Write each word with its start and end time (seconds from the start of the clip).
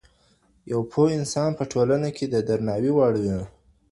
یو 0.71 0.79
پوه 0.91 1.07
انسان 1.19 1.49
په 1.59 1.63
ټولنه 1.71 2.09
کي 2.17 2.25
د 2.27 2.35
درناوي 2.47 2.91
وړ 2.97 3.13
وي. 3.23 3.39